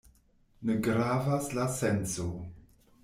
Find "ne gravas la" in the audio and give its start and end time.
0.69-1.67